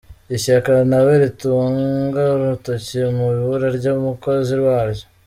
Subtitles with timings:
[0.35, 5.05] Ishyaka nta we ritunga urutoki mu ibura ry’umukozi waryo